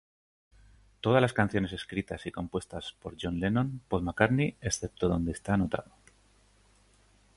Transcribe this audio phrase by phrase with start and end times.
[1.01, 5.91] Todas las canciones escritas y compuestas por John Lennon—Paul McCartney, excepto donde esta anotado.